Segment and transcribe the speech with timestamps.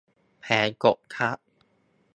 [0.41, 1.37] แผลกดทับ